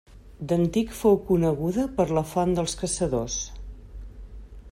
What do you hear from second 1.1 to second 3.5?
coneguda per la font dels Caçadors.